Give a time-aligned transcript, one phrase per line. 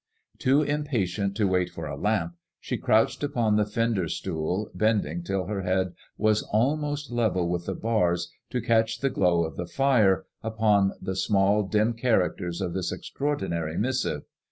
[0.39, 5.45] Too impatient to wait for a lamp, she crouched upon the fender stool, bending till
[5.45, 10.25] her head was almost ^evel with the bars, to catch the glow of the fire
[10.41, 14.23] upon the small dim characters of this extra ordinary missive.